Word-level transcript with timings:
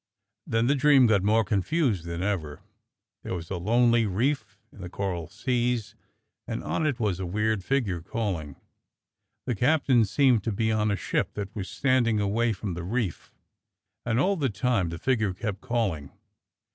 Then 0.47 0.65
the 0.65 0.73
dream 0.73 1.05
got 1.05 1.21
more 1.21 1.43
confused 1.43 2.05
than 2.05 2.23
ever. 2.23 2.63
There 3.21 3.35
was 3.35 3.51
a 3.51 3.57
lonely 3.57 4.07
reef 4.07 4.57
in 4.71 4.81
the 4.81 4.89
coral 4.89 5.27
seas, 5.29 5.93
and 6.47 6.63
on 6.63 6.87
it 6.87 6.99
was 6.99 7.19
a 7.19 7.25
weird 7.27 7.63
figure 7.63 8.01
calling. 8.01 8.55
The 9.45 9.53
captain 9.53 10.05
seemed 10.05 10.43
to 10.45 10.51
be 10.51 10.71
on 10.71 10.89
a 10.89 10.95
ship 10.95 11.33
that 11.35 11.55
was 11.55 11.69
standing 11.69 12.19
away 12.19 12.51
from 12.51 12.73
the 12.73 12.83
reef, 12.83 13.31
and 14.03 14.19
all 14.19 14.37
the 14.37 14.49
time 14.49 14.89
the 14.89 14.97
figure 14.97 15.35
kept 15.35 15.61
calling. 15.61 16.11